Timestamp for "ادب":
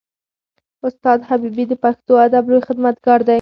2.25-2.43